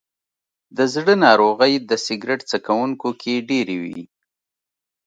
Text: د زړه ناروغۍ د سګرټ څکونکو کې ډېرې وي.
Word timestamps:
د 0.77 0.79
زړه 0.93 1.13
ناروغۍ 1.25 1.73
د 1.89 1.91
سګرټ 2.05 2.41
څکونکو 2.51 3.09
کې 3.21 3.33
ډېرې 3.49 3.77
وي. 3.83 4.01